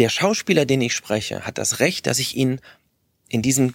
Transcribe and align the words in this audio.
Der 0.00 0.08
Schauspieler, 0.08 0.64
den 0.64 0.80
ich 0.80 0.94
spreche, 0.94 1.42
hat 1.42 1.58
das 1.58 1.78
Recht, 1.78 2.06
dass 2.06 2.18
ich 2.18 2.34
ihn 2.34 2.62
in 3.28 3.42
diesen 3.42 3.74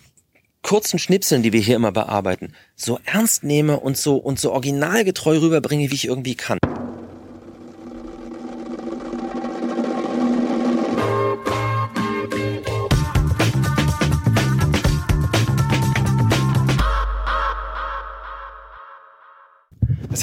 kurzen 0.63 0.97
Schnipseln, 0.97 1.43
die 1.43 1.53
wir 1.53 1.59
hier 1.59 1.75
immer 1.75 1.91
bearbeiten, 1.91 2.53
so 2.75 2.99
ernst 3.05 3.43
nehme 3.43 3.79
und 3.79 3.95
so 3.95 4.15
und 4.15 4.39
so 4.39 4.51
originalgetreu 4.51 5.37
rüberbringe, 5.37 5.91
wie 5.91 5.93
ich 5.93 6.07
irgendwie 6.07 6.33
kann. 6.33 6.57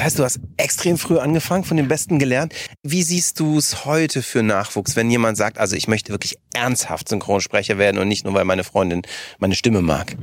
Heißt, 0.03 0.19
du 0.19 0.25
hast 0.25 0.41
extrem 0.57 0.98
früh 0.98 1.18
angefangen, 1.18 1.64
von 1.64 1.77
den 1.77 1.89
Besten 1.89 2.18
gelernt. 2.18 2.55
Wie 2.82 3.03
siehst 3.03 3.41
du 3.41 3.59
es 3.59 3.85
heute 3.85 4.23
für 4.23 4.43
Nachwuchs, 4.43 4.96
wenn 4.96 5.11
jemand 5.11 5.36
sagt, 5.36 5.59
also 5.59 5.77
ich 5.77 5.89
möchte 5.89 6.12
wirklich 6.12 6.39
ernsthaft 6.55 7.09
Synchronsprecher 7.09 7.79
werden 7.79 7.99
und 7.99 8.09
nicht 8.09 8.25
nur, 8.25 8.35
weil 8.35 8.45
meine 8.45 8.64
Freundin 8.64 9.03
meine 9.39 9.54
Stimme 9.54 9.82
mag? 9.82 10.17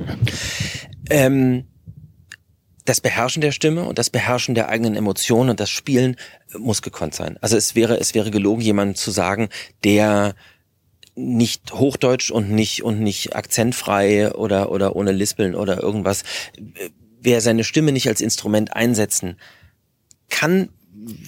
Ähm, 1.08 1.64
das 2.84 3.00
Beherrschen 3.00 3.40
der 3.40 3.52
Stimme 3.52 3.84
und 3.84 3.98
das 3.98 4.10
Beherrschen 4.10 4.54
der 4.54 4.68
eigenen 4.68 4.96
Emotionen 4.96 5.50
und 5.50 5.60
das 5.60 5.70
Spielen 5.70 6.16
muss 6.58 6.82
gekonnt 6.82 7.14
sein. 7.14 7.36
Also 7.40 7.56
es 7.56 7.74
wäre, 7.74 8.00
es 8.00 8.14
wäre 8.14 8.30
gelogen, 8.30 8.62
jemandem 8.62 8.96
zu 8.96 9.10
sagen, 9.10 9.48
der 9.84 10.34
nicht 11.14 11.72
Hochdeutsch 11.72 12.30
und 12.30 12.50
nicht 12.50 12.82
und 12.82 13.00
nicht 13.00 13.36
akzentfrei 13.36 14.32
oder 14.32 14.70
oder 14.70 14.96
ohne 14.96 15.12
Lispeln 15.12 15.54
oder 15.54 15.82
irgendwas, 15.82 16.24
wer 17.20 17.40
seine 17.40 17.64
Stimme 17.64 17.92
nicht 17.92 18.08
als 18.08 18.20
Instrument 18.20 18.74
einsetzen 18.74 19.36
kann, 20.30 20.70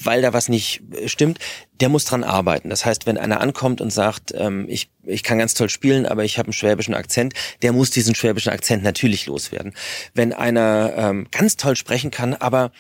weil 0.02 0.22
da 0.22 0.32
was 0.32 0.48
nicht 0.48 0.82
stimmt, 1.06 1.38
der 1.80 1.88
muss 1.88 2.04
dran 2.04 2.24
arbeiten. 2.24 2.68
Das 2.70 2.84
heißt, 2.84 3.06
wenn 3.06 3.18
einer 3.18 3.40
ankommt 3.40 3.80
und 3.80 3.90
sagt, 3.90 4.32
ähm, 4.36 4.66
ich, 4.68 4.90
ich 5.04 5.22
kann 5.22 5.38
ganz 5.38 5.54
toll 5.54 5.68
spielen, 5.68 6.06
aber 6.06 6.24
ich 6.24 6.38
habe 6.38 6.48
einen 6.48 6.52
schwäbischen 6.52 6.94
Akzent, 6.94 7.34
der 7.62 7.72
muss 7.72 7.90
diesen 7.90 8.14
schwäbischen 8.14 8.52
Akzent 8.52 8.82
natürlich 8.82 9.26
loswerden. 9.26 9.74
Wenn 10.14 10.32
einer 10.32 10.92
ähm, 10.96 11.26
ganz 11.30 11.56
toll 11.56 11.76
sprechen 11.76 12.10
kann, 12.10 12.34
aber 12.34 12.72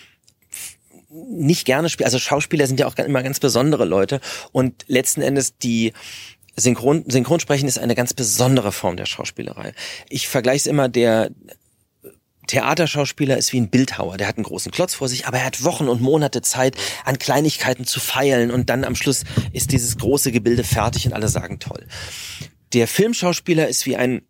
nicht 1.10 1.66
gerne 1.66 1.88
spielt, 1.88 2.06
also 2.06 2.18
Schauspieler 2.18 2.66
sind 2.66 2.80
ja 2.80 2.86
auch 2.86 2.96
immer 2.96 3.22
ganz 3.22 3.38
besondere 3.38 3.84
Leute 3.84 4.20
und 4.50 4.84
letzten 4.88 5.20
Endes 5.22 5.58
die 5.58 5.92
Synchron, 6.56 7.04
Synchronsprechen 7.08 7.68
ist 7.68 7.78
eine 7.78 7.94
ganz 7.94 8.12
besondere 8.14 8.72
Form 8.72 8.96
der 8.96 9.06
Schauspielerei. 9.06 9.72
Ich 10.08 10.28
vergleiche 10.28 10.58
es 10.58 10.66
immer 10.66 10.88
der 10.88 11.30
Theaterschauspieler 12.46 13.36
ist 13.36 13.52
wie 13.52 13.60
ein 13.60 13.70
Bildhauer. 13.70 14.16
Der 14.16 14.28
hat 14.28 14.36
einen 14.36 14.44
großen 14.44 14.72
Klotz 14.72 14.94
vor 14.94 15.08
sich, 15.08 15.26
aber 15.26 15.38
er 15.38 15.46
hat 15.46 15.64
Wochen 15.64 15.88
und 15.88 16.00
Monate 16.00 16.42
Zeit, 16.42 16.76
an 17.04 17.18
Kleinigkeiten 17.18 17.86
zu 17.86 18.00
feilen 18.00 18.50
und 18.50 18.70
dann 18.70 18.84
am 18.84 18.96
Schluss 18.96 19.24
ist 19.52 19.72
dieses 19.72 19.98
große 19.98 20.32
Gebilde 20.32 20.64
fertig 20.64 21.06
und 21.06 21.12
alle 21.12 21.28
sagen 21.28 21.58
toll. 21.58 21.86
Der 22.72 22.88
Filmschauspieler 22.88 23.68
ist 23.68 23.86
wie 23.86 23.96
ein 23.96 24.22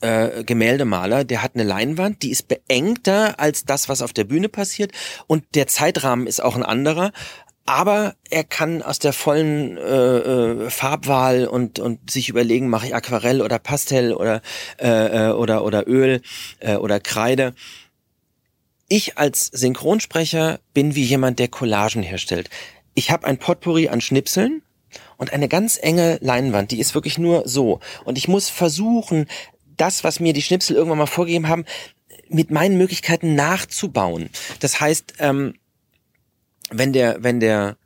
äh, 0.00 0.44
Gemäldemaler, 0.44 1.24
der 1.24 1.42
hat 1.42 1.54
eine 1.54 1.64
Leinwand, 1.64 2.22
die 2.22 2.30
ist 2.30 2.48
beengter 2.48 3.40
als 3.40 3.64
das, 3.64 3.88
was 3.88 4.02
auf 4.02 4.12
der 4.12 4.24
Bühne 4.24 4.48
passiert 4.48 4.92
und 5.26 5.44
der 5.54 5.66
Zeitrahmen 5.66 6.26
ist 6.26 6.42
auch 6.42 6.56
ein 6.56 6.62
anderer, 6.62 7.12
aber 7.66 8.14
er 8.30 8.44
kann 8.44 8.82
aus 8.82 8.98
der 8.98 9.12
vollen 9.12 9.78
äh, 9.78 10.18
äh, 10.18 10.70
Farbwahl 10.70 11.46
und 11.46 11.78
und 11.78 12.10
sich 12.10 12.28
überlegen, 12.28 12.68
mache 12.68 12.86
ich 12.86 12.94
Aquarell 12.94 13.40
oder 13.40 13.58
Pastell 13.58 14.12
oder 14.12 14.42
äh, 14.78 15.28
äh, 15.28 15.32
oder 15.32 15.64
oder 15.64 15.88
Öl 15.88 16.20
äh, 16.60 16.76
oder 16.76 17.00
Kreide. 17.00 17.54
Ich 18.88 19.16
als 19.16 19.46
Synchronsprecher 19.46 20.60
bin 20.74 20.94
wie 20.94 21.04
jemand, 21.04 21.38
der 21.38 21.48
Collagen 21.48 22.02
herstellt. 22.02 22.50
Ich 22.94 23.10
habe 23.10 23.26
ein 23.26 23.38
Potpourri 23.38 23.88
an 23.88 24.02
Schnipseln 24.02 24.62
und 25.16 25.32
eine 25.32 25.48
ganz 25.48 25.78
enge 25.80 26.18
Leinwand, 26.20 26.70
die 26.70 26.80
ist 26.80 26.94
wirklich 26.94 27.16
nur 27.16 27.48
so. 27.48 27.80
Und 28.04 28.18
ich 28.18 28.28
muss 28.28 28.50
versuchen, 28.50 29.26
das, 29.76 30.04
was 30.04 30.20
mir 30.20 30.34
die 30.34 30.42
Schnipsel 30.42 30.76
irgendwann 30.76 30.98
mal 30.98 31.06
vorgegeben 31.06 31.48
haben, 31.48 31.64
mit 32.28 32.50
meinen 32.50 32.76
Möglichkeiten 32.76 33.34
nachzubauen. 33.34 34.30
Das 34.60 34.80
heißt, 34.80 35.14
ähm, 35.18 35.54
wenn 36.78 36.92
der, 36.92 37.22
wenn 37.22 37.40
der 37.40 37.76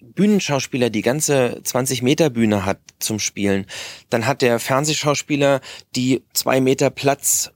Bühnenschauspieler 0.00 0.90
die 0.90 1.02
ganze 1.02 1.60
20 1.62 2.02
Meter 2.02 2.30
Bühne 2.30 2.64
hat 2.64 2.80
zum 2.98 3.18
Spielen, 3.18 3.66
dann 4.10 4.26
hat 4.26 4.42
der 4.42 4.58
Fernsehschauspieler 4.58 5.60
die 5.96 6.22
zwei 6.32 6.60
Meter 6.60 6.90
Platz 6.90 7.50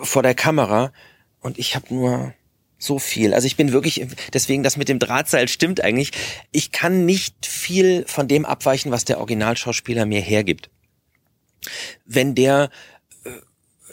äh, 0.00 0.04
vor 0.04 0.22
der 0.22 0.34
Kamera 0.34 0.92
und 1.40 1.58
ich 1.58 1.74
habe 1.74 1.94
nur 1.94 2.34
so 2.78 2.98
viel. 2.98 3.32
Also 3.32 3.46
ich 3.46 3.56
bin 3.56 3.72
wirklich, 3.72 4.04
deswegen 4.32 4.64
das 4.64 4.76
mit 4.76 4.88
dem 4.88 4.98
Drahtseil 4.98 5.46
stimmt 5.46 5.82
eigentlich. 5.82 6.10
Ich 6.50 6.72
kann 6.72 7.04
nicht 7.04 7.46
viel 7.46 8.04
von 8.08 8.26
dem 8.26 8.44
abweichen, 8.44 8.90
was 8.90 9.04
der 9.04 9.18
Originalschauspieler 9.18 10.04
mir 10.04 10.20
hergibt. 10.20 10.68
Wenn 12.04 12.34
der 12.34 12.70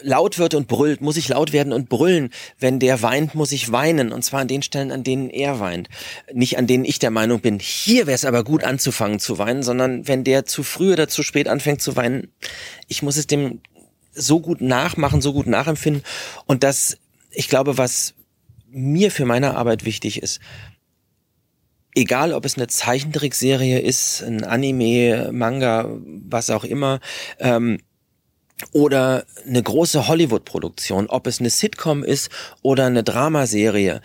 laut 0.01 0.37
wird 0.37 0.53
und 0.53 0.67
brüllt, 0.67 1.01
muss 1.01 1.17
ich 1.17 1.27
laut 1.27 1.51
werden 1.51 1.73
und 1.73 1.89
brüllen. 1.89 2.29
Wenn 2.57 2.79
der 2.79 3.01
weint, 3.01 3.35
muss 3.35 3.51
ich 3.51 3.71
weinen. 3.71 4.11
Und 4.11 4.23
zwar 4.23 4.41
an 4.41 4.47
den 4.47 4.61
Stellen, 4.61 4.91
an 4.91 5.03
denen 5.03 5.29
er 5.29 5.59
weint. 5.59 5.89
Nicht 6.33 6.57
an 6.57 6.67
denen 6.67 6.85
ich 6.85 6.99
der 6.99 7.11
Meinung 7.11 7.39
bin, 7.41 7.59
hier 7.59 8.07
wäre 8.07 8.15
es 8.15 8.25
aber 8.25 8.43
gut 8.43 8.63
anzufangen 8.63 9.19
zu 9.19 9.37
weinen, 9.37 9.63
sondern 9.63 10.07
wenn 10.07 10.23
der 10.23 10.45
zu 10.45 10.63
früh 10.63 10.93
oder 10.93 11.07
zu 11.07 11.23
spät 11.23 11.47
anfängt 11.47 11.81
zu 11.81 11.95
weinen, 11.95 12.31
ich 12.87 13.01
muss 13.01 13.17
es 13.17 13.27
dem 13.27 13.61
so 14.13 14.39
gut 14.39 14.61
nachmachen, 14.61 15.21
so 15.21 15.33
gut 15.33 15.47
nachempfinden. 15.47 16.03
Und 16.45 16.63
das, 16.63 16.97
ich 17.31 17.47
glaube, 17.47 17.77
was 17.77 18.13
mir 18.71 19.11
für 19.11 19.25
meine 19.25 19.55
Arbeit 19.55 19.85
wichtig 19.85 20.21
ist, 20.21 20.39
egal 21.95 22.33
ob 22.33 22.45
es 22.45 22.57
eine 22.57 22.67
Zeichentrickserie 22.67 23.79
ist, 23.79 24.21
ein 24.21 24.43
Anime, 24.43 25.31
Manga, 25.31 25.89
was 26.05 26.49
auch 26.49 26.63
immer, 26.63 26.99
ähm, 27.39 27.79
oder 28.71 29.25
eine 29.45 29.61
große 29.61 30.07
Hollywood-Produktion, 30.07 31.07
ob 31.07 31.27
es 31.27 31.39
eine 31.39 31.49
Sitcom 31.49 32.03
ist 32.03 32.29
oder 32.61 32.85
eine 32.85 33.03
Dramaserie. 33.03 34.01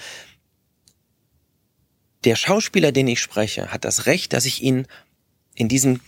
Der 2.24 2.36
Schauspieler, 2.36 2.92
den 2.92 3.08
ich 3.08 3.20
spreche, 3.20 3.72
hat 3.72 3.84
das 3.84 4.06
Recht, 4.06 4.32
dass 4.32 4.46
ich 4.46 4.62
ihn 4.62 4.86
in 5.54 5.68
diesen 5.68 6.00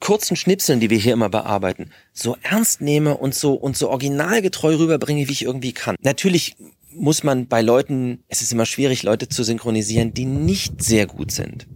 kurzen 0.00 0.34
Schnipseln, 0.36 0.80
die 0.80 0.88
wir 0.88 0.98
hier 0.98 1.12
immer 1.12 1.28
bearbeiten, 1.28 1.90
so 2.14 2.36
ernst 2.42 2.80
nehme 2.80 3.16
und 3.16 3.34
so 3.34 3.54
und 3.54 3.76
so 3.76 3.90
originalgetreu 3.90 4.76
rüberbringe, 4.76 5.28
wie 5.28 5.32
ich 5.32 5.44
irgendwie 5.44 5.72
kann. 5.72 5.96
Natürlich 6.00 6.56
muss 6.92 7.22
man 7.22 7.46
bei 7.46 7.60
Leuten, 7.60 8.24
es 8.28 8.40
ist 8.40 8.52
immer 8.52 8.66
schwierig, 8.66 9.02
Leute 9.02 9.28
zu 9.28 9.44
synchronisieren, 9.44 10.14
die 10.14 10.24
nicht 10.24 10.82
sehr 10.82 11.06
gut 11.06 11.30
sind 11.30 11.66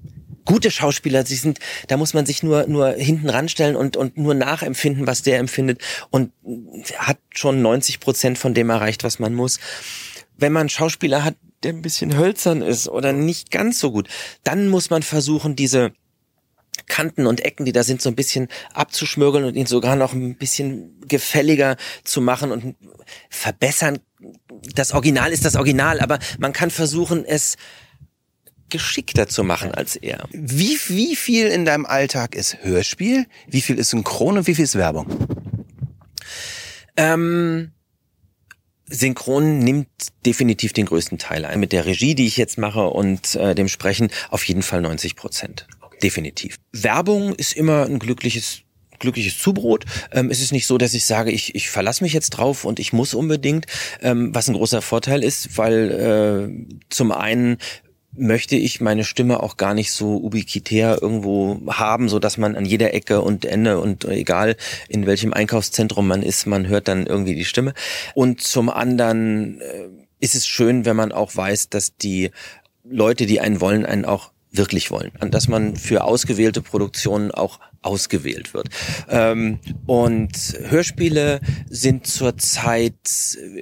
gute 0.45 0.71
Schauspieler, 0.71 1.25
sie 1.25 1.37
sind, 1.37 1.59
da 1.89 1.97
muss 1.97 2.15
man 2.15 2.27
sich 2.27 2.43
nur, 2.43 2.67
nur 2.67 2.93
hinten 2.93 3.29
ranstellen 3.29 3.77
und, 3.77 3.97
und 3.97 4.17
nur 4.17 4.35
nachempfinden, 4.35 5.07
was 5.07 5.23
der 5.23 5.39
empfindet 5.39 5.81
und 6.11 6.33
hat 6.99 7.19
schon 7.31 7.63
90 7.63 8.01
Prozent 8.01 8.39
von 8.39 8.55
dem 8.55 8.71
erreicht, 8.71 9.05
was 9.05 9.19
man 9.19 9.35
muss. 9.35 9.59
Wenn 10.37 10.53
man 10.53 10.69
Schauspieler 10.69 11.25
hat, 11.25 11.37
der 11.63 11.73
ein 11.73 11.83
bisschen 11.83 12.17
hölzern 12.17 12.63
ist 12.63 12.89
oder 12.89 13.13
nicht 13.13 13.51
ganz 13.51 13.81
so 13.81 13.91
gut, 13.91 14.09
dann 14.43 14.69
muss 14.69 14.91
man 14.91 15.03
versuchen, 15.03 15.57
diese 15.57 15.93
Kanten 16.87 17.27
und 17.27 17.41
Ecken, 17.41 17.65
die 17.65 17.73
da 17.73 17.83
sind, 17.83 18.03
so 18.03 18.09
ein 18.11 18.17
bisschen 18.17 18.49
abzuschmürgeln 18.75 19.45
und 19.45 19.55
ihn 19.55 19.67
sogar 19.67 19.97
noch 19.97 20.13
ein 20.13 20.37
bisschen 20.37 21.01
gefälliger 21.07 21.77
zu 22.03 22.21
machen 22.21 22.51
und 22.51 22.77
verbessern. 23.31 24.01
Das 24.75 24.93
Original 24.93 25.33
ist 25.33 25.45
das 25.45 25.57
Original, 25.57 26.01
aber 26.01 26.19
man 26.39 26.53
kann 26.53 26.71
versuchen, 26.71 27.25
es 27.25 27.57
geschickter 28.75 29.29
zu 29.29 29.45
machen 29.45 29.71
als 29.71 29.95
er. 29.95 30.27
Wie, 30.33 30.77
wie 30.89 31.15
viel 31.15 31.47
in 31.47 31.65
deinem 31.65 31.87
Alltag 31.87 32.35
ist 32.35 32.59
Hörspiel? 32.63 33.27
Wie 33.47 33.61
viel 33.61 33.79
ist 33.79 33.91
Synchron 33.91 34.37
und 34.37 34.49
wie 34.49 34.55
viel 34.57 34.65
ist 34.65 34.75
Werbung? 34.75 35.07
Ähm, 36.97 37.71
Synchron 38.87 39.61
nimmt 39.61 39.87
definitiv 40.27 40.73
den 40.73 40.87
größten 40.87 41.19
Teil 41.19 41.45
ein. 41.45 41.61
Mit 41.61 41.71
der 41.71 41.87
Regie, 41.87 42.17
die 42.17 42.27
ich 42.27 42.37
jetzt 42.37 42.59
mache 42.59 42.89
und 42.89 43.37
äh, 43.37 43.55
dem 43.55 43.69
Sprechen 43.69 44.11
auf 44.31 44.43
jeden 44.43 44.63
Fall 44.63 44.81
90 44.81 45.15
Prozent. 45.15 45.69
Definitiv. 46.03 46.59
Werbung 46.73 47.33
ist 47.37 47.53
immer 47.53 47.85
ein 47.85 48.01
glückliches 48.01 48.65
glückliches 48.99 49.39
Zubrot. 49.39 49.85
Ähm, 50.13 50.31
es 50.31 50.41
ist 50.41 50.53
nicht 50.53 50.67
so, 50.67 50.79
dass 50.79 50.95
ich 50.95 51.05
sage, 51.05 51.31
ich, 51.31 51.55
ich 51.55 51.71
verlasse 51.71 52.03
mich 52.03 52.13
jetzt 52.13 52.31
drauf 52.31 52.65
und 52.65 52.79
ich 52.79 52.93
muss 52.93 53.15
unbedingt, 53.15 53.67
ähm, 54.01 54.35
was 54.35 54.49
ein 54.49 54.55
großer 54.55 54.83
Vorteil 54.83 55.23
ist, 55.23 55.59
weil 55.59 55.91
äh, 55.91 56.85
zum 56.89 57.13
einen 57.13 57.59
möchte 58.17 58.57
ich 58.57 58.81
meine 58.81 59.05
Stimme 59.05 59.43
auch 59.43 59.57
gar 59.57 59.75
nicht 59.75 59.93
so 59.93 60.17
ubiquitär 60.17 60.99
irgendwo 61.01 61.61
haben, 61.73 62.09
so 62.09 62.19
dass 62.19 62.39
man 62.39 62.57
an 62.57 62.65
jeder 62.65 62.95
Ecke 62.95 63.21
und 63.21 63.45
Ende 63.45 63.81
und 63.81 64.05
egal 64.05 64.57
in 64.89 65.07
welchem 65.07 65.33
Einkaufszentrum 65.33 66.07
man 66.07 66.23
ist, 66.23 66.47
man 66.47 66.67
hört 66.69 66.89
dann 66.89 67.07
irgendwie 67.07 67.35
die 67.35 67.45
Stimme. 67.45 67.75
Und 68.15 68.41
zum 68.41 68.71
anderen 68.71 69.61
äh, 69.61 69.89
ist 70.21 70.35
es 70.35 70.47
schön, 70.47 70.85
wenn 70.85 70.97
man 70.97 71.13
auch 71.13 71.35
weiß, 71.35 71.69
dass 71.69 71.97
die 71.97 72.31
Leute, 72.85 73.27
die 73.27 73.41
einen 73.41 73.61
wollen, 73.61 73.87
einen 73.87 74.05
auch 74.05 74.34
wirklich 74.57 74.91
wollen. 74.91 75.13
Und 75.21 75.35
dass 75.35 75.49
man 75.49 75.77
für 75.77 76.05
ausgewählte 76.05 76.63
Produktionen 76.63 77.31
auch 77.31 77.61
ausgewählt 77.83 78.55
wird. 78.55 78.69
Ähm, 79.09 79.59
und 79.87 80.33
Hörspiele 80.69 81.41
sind 81.69 82.07
zurzeit 82.07 82.95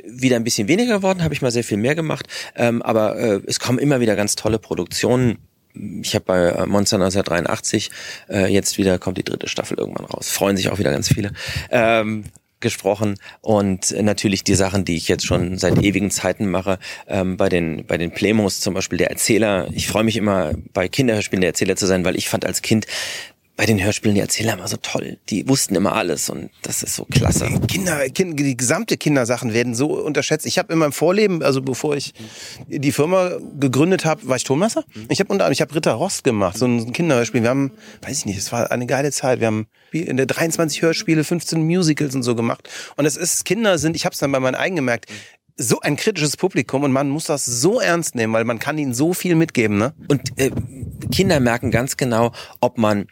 wieder 0.06 0.36
ein 0.36 0.44
bisschen 0.44 0.68
weniger 0.68 0.98
geworden, 0.98 1.24
habe 1.24 1.34
ich 1.34 1.42
mal 1.42 1.50
sehr 1.50 1.64
viel 1.64 1.78
mehr 1.78 1.94
gemacht. 1.94 2.26
Ähm, 2.54 2.82
aber 2.82 3.18
äh, 3.18 3.40
es 3.46 3.58
kommen 3.58 3.78
immer 3.78 4.00
wieder 4.00 4.16
ganz 4.16 4.36
tolle 4.36 4.58
Produktionen 4.58 5.38
ich 5.74 6.14
habe 6.14 6.24
bei 6.26 6.48
äh, 6.48 6.66
Monster 6.66 6.96
1983 6.96 7.90
äh, 8.28 8.52
jetzt 8.52 8.76
wieder 8.76 8.98
kommt 8.98 9.18
die 9.18 9.24
dritte 9.24 9.48
Staffel 9.48 9.78
irgendwann 9.78 10.04
raus. 10.04 10.30
Freuen 10.30 10.56
sich 10.56 10.68
auch 10.68 10.78
wieder 10.78 10.90
ganz 10.90 11.08
viele. 11.08 11.32
Ähm, 11.70 12.24
gesprochen 12.62 13.16
und 13.42 13.90
natürlich 14.00 14.44
die 14.44 14.54
Sachen, 14.54 14.84
die 14.84 14.96
ich 14.96 15.08
jetzt 15.08 15.26
schon 15.26 15.58
seit 15.58 15.82
ewigen 15.82 16.10
Zeiten 16.10 16.50
mache, 16.50 16.78
ähm, 17.08 17.36
bei 17.36 17.48
den 17.48 17.84
bei 17.86 17.98
den 17.98 18.10
Plemos 18.10 18.60
zum 18.60 18.74
Beispiel 18.74 18.98
der 18.98 19.10
Erzähler. 19.10 19.68
Ich 19.72 19.88
freue 19.88 20.04
mich 20.04 20.16
immer 20.16 20.52
bei 20.72 20.88
Kinderhörspielen 20.88 21.42
der 21.42 21.50
Erzähler 21.50 21.76
zu 21.76 21.86
sein, 21.86 22.04
weil 22.04 22.16
ich 22.16 22.28
fand 22.28 22.46
als 22.46 22.62
Kind 22.62 22.86
bei 23.62 23.66
den 23.66 23.80
Hörspielen 23.80 24.16
die 24.16 24.20
Erzähler 24.20 24.54
immer 24.54 24.66
so 24.66 24.76
toll. 24.76 25.18
Die 25.28 25.48
wussten 25.48 25.76
immer 25.76 25.92
alles 25.94 26.28
und 26.28 26.50
das 26.62 26.82
ist 26.82 26.96
so 26.96 27.04
klasse. 27.04 27.48
Kinder, 27.68 28.08
kind, 28.08 28.36
die 28.36 28.56
gesamte 28.56 28.96
Kindersachen 28.96 29.52
werden 29.52 29.76
so 29.76 30.02
unterschätzt. 30.02 30.46
Ich 30.46 30.58
habe 30.58 30.72
in 30.72 30.80
meinem 30.80 30.90
Vorleben, 30.90 31.44
also 31.44 31.62
bevor 31.62 31.94
ich 31.94 32.12
die 32.66 32.90
Firma 32.90 33.30
gegründet 33.60 34.04
habe, 34.04 34.26
war 34.26 34.34
ich 34.34 34.42
Tonmesser. 34.42 34.82
Ich 35.08 35.20
habe 35.20 35.32
unter 35.32 35.44
anderem, 35.44 35.52
ich 35.52 35.60
habe 35.60 35.72
Ritter 35.76 35.92
Rost 35.92 36.24
gemacht, 36.24 36.58
so 36.58 36.66
ein 36.66 36.92
Kinderhörspiel. 36.92 37.42
Wir 37.42 37.50
haben, 37.50 37.70
weiß 38.00 38.18
ich 38.18 38.26
nicht, 38.26 38.38
es 38.38 38.50
war 38.50 38.72
eine 38.72 38.86
geile 38.86 39.12
Zeit. 39.12 39.38
Wir 39.38 39.46
haben 39.46 39.68
in 39.92 40.16
der 40.16 40.26
23 40.26 40.82
Hörspiele, 40.82 41.22
15 41.22 41.64
Musicals 41.64 42.16
und 42.16 42.24
so 42.24 42.34
gemacht. 42.34 42.68
Und 42.96 43.06
es 43.06 43.16
ist 43.16 43.44
Kinder 43.44 43.78
sind, 43.78 43.94
ich 43.94 44.04
habe 44.04 44.12
es 44.12 44.18
dann 44.18 44.32
bei 44.32 44.40
meinen 44.40 44.56
eigenen 44.56 44.78
gemerkt, 44.78 45.06
so 45.56 45.78
ein 45.80 45.94
kritisches 45.94 46.36
Publikum 46.36 46.82
und 46.82 46.90
man 46.90 47.08
muss 47.08 47.26
das 47.26 47.44
so 47.44 47.78
ernst 47.78 48.16
nehmen, 48.16 48.32
weil 48.32 48.44
man 48.44 48.58
kann 48.58 48.78
ihnen 48.78 48.92
so 48.92 49.12
viel 49.12 49.36
mitgeben, 49.36 49.78
ne? 49.78 49.94
Und 50.08 50.36
äh, 50.36 50.50
Kinder 51.12 51.38
merken 51.38 51.70
ganz 51.70 51.96
genau, 51.96 52.32
ob 52.60 52.78
man 52.78 53.06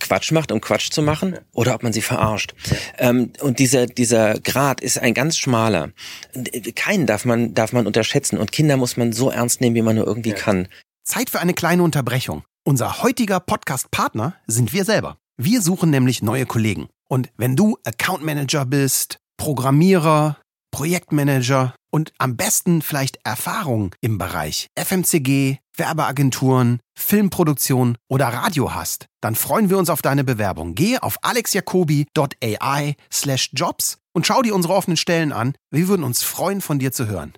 Quatsch 0.00 0.32
macht, 0.32 0.52
um 0.52 0.60
Quatsch 0.60 0.90
zu 0.90 1.02
machen, 1.02 1.38
oder 1.52 1.74
ob 1.74 1.82
man 1.82 1.92
sie 1.92 2.02
verarscht. 2.02 2.54
Ähm, 2.98 3.32
und 3.40 3.58
dieser, 3.58 3.86
dieser 3.86 4.38
Grad 4.40 4.80
ist 4.80 4.98
ein 4.98 5.14
ganz 5.14 5.36
schmaler. 5.36 5.90
Keinen 6.74 7.06
darf 7.06 7.24
man, 7.24 7.54
darf 7.54 7.72
man 7.72 7.86
unterschätzen. 7.86 8.38
Und 8.38 8.52
Kinder 8.52 8.76
muss 8.76 8.96
man 8.96 9.12
so 9.12 9.30
ernst 9.30 9.60
nehmen, 9.60 9.76
wie 9.76 9.82
man 9.82 9.96
nur 9.96 10.06
irgendwie 10.06 10.30
ja. 10.30 10.36
kann. 10.36 10.68
Zeit 11.04 11.30
für 11.30 11.40
eine 11.40 11.54
kleine 11.54 11.82
Unterbrechung. 11.82 12.44
Unser 12.64 13.02
heutiger 13.02 13.40
Podcast-Partner 13.40 14.34
sind 14.46 14.72
wir 14.72 14.84
selber. 14.84 15.18
Wir 15.36 15.62
suchen 15.62 15.90
nämlich 15.90 16.22
neue 16.22 16.46
Kollegen. 16.46 16.88
Und 17.08 17.30
wenn 17.36 17.56
du 17.56 17.78
Account 17.84 18.24
Manager 18.24 18.66
bist, 18.66 19.18
Programmierer, 19.38 20.36
Projektmanager 20.70 21.74
und 21.90 22.12
am 22.18 22.36
besten 22.36 22.82
vielleicht 22.82 23.18
Erfahrung 23.24 23.94
im 24.00 24.18
Bereich 24.18 24.68
FMCG, 24.78 25.58
Werbeagenturen, 25.78 26.80
Filmproduktion 26.94 27.96
oder 28.08 28.26
Radio 28.28 28.74
hast, 28.74 29.06
dann 29.20 29.34
freuen 29.34 29.70
wir 29.70 29.78
uns 29.78 29.90
auf 29.90 30.02
deine 30.02 30.24
Bewerbung. 30.24 30.74
Gehe 30.74 31.02
auf 31.02 31.18
alexjacobi.ai 31.22 32.94
slash 33.12 33.50
jobs 33.54 33.98
und 34.12 34.26
schau 34.26 34.42
dir 34.42 34.54
unsere 34.54 34.74
offenen 34.74 34.96
Stellen 34.96 35.32
an. 35.32 35.54
Wir 35.70 35.88
würden 35.88 36.04
uns 36.04 36.22
freuen, 36.22 36.60
von 36.60 36.78
dir 36.78 36.92
zu 36.92 37.06
hören. 37.06 37.32